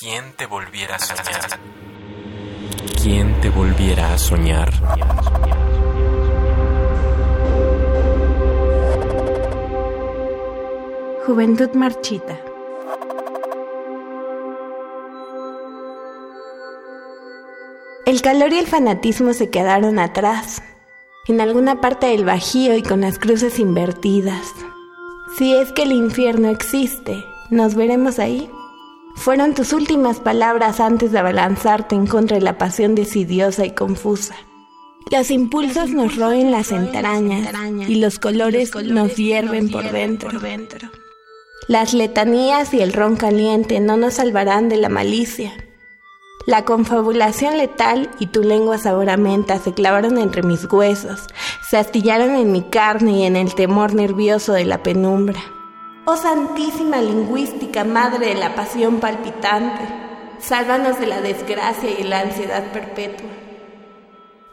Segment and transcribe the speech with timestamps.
[0.00, 1.60] ¿Quién te volviera a soñar?
[3.02, 4.72] ¿Quién te volviera a soñar?
[11.26, 12.40] Juventud marchita.
[18.06, 20.62] El calor y el fanatismo se quedaron atrás,
[21.28, 24.50] en alguna parte del bajío y con las cruces invertidas.
[25.36, 28.50] Si es que el infierno existe, nos veremos ahí.
[29.14, 34.34] Fueron tus últimas palabras antes de abalanzarte en contra de la pasión decidiosa y confusa.
[35.10, 37.52] Los impulsos nos roen las entrañas
[37.88, 40.30] y los colores nos hierven por dentro.
[41.68, 45.52] Las letanías y el ron caliente no nos salvarán de la malicia.
[46.46, 51.26] La confabulación letal y tu lengua saboramenta se clavaron entre mis huesos,
[51.68, 55.40] se astillaron en mi carne y en el temor nervioso de la penumbra.
[56.12, 59.84] Oh Santísima Lingüística, Madre de la Pasión palpitante,
[60.40, 63.28] sálvanos de la desgracia y la ansiedad perpetua.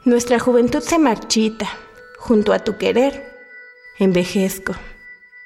[0.06, 1.68] Nuestra juventud se marchita,
[2.20, 3.24] junto a tu querer,
[3.98, 4.76] envejezco.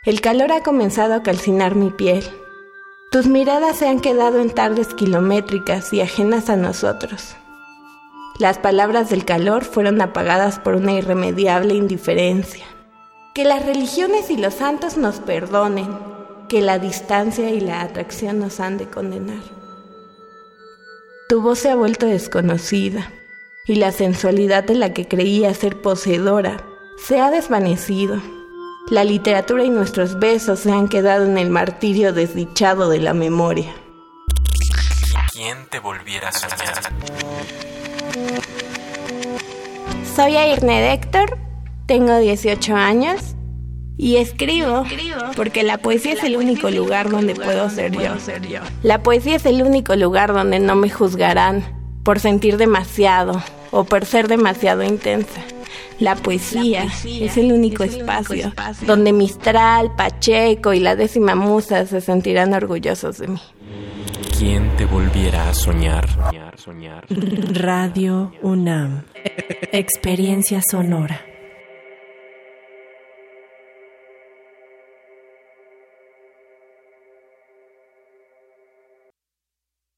[0.03, 2.25] El calor ha comenzado a calcinar mi piel.
[3.09, 7.37] Tus miradas se han quedado en tardes kilométricas y ajenas a nosotros.
[8.37, 12.65] Las palabras del calor fueron apagadas por una irremediable indiferencia.
[13.33, 15.87] Que las religiones y los santos nos perdonen,
[16.49, 19.41] que la distancia y la atracción nos han de condenar.
[21.29, 23.09] Tu voz se ha vuelto desconocida
[23.65, 26.57] y la sensualidad de la que creía ser poseedora
[27.07, 28.21] se ha desvanecido.
[28.89, 33.73] La literatura y nuestros besos se han quedado en el martirio desdichado de la memoria.
[35.31, 36.91] ¿Quién te volviera a soñar?
[40.15, 41.37] Soy Airne Héctor,
[41.91, 43.35] tengo 18 años
[43.97, 44.85] y escribo
[45.35, 48.13] porque la poesía es el único lugar donde puedo ser yo.
[48.81, 51.65] La poesía es el único lugar donde no me juzgarán
[52.03, 55.41] por sentir demasiado o por ser demasiado intensa.
[55.99, 58.53] La poesía, es el único, espacio,
[58.87, 63.41] donde Mistral, Pacheco y la décima musa se sentirán orgullosos de mí.
[64.39, 66.07] ¿Quién te volviera a soñar?
[67.51, 69.03] Radio UNAM.
[69.73, 71.25] Experiencia sonora.